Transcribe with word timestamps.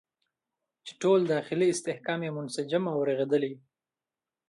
چې 0.85 0.93
ټول 1.01 1.19
داخلي 1.33 1.67
استحکام 1.71 2.19
یې 2.25 2.31
منسجم 2.37 2.83
او 2.93 2.97
رغېدلی 3.09 3.49
وي. 3.53 3.61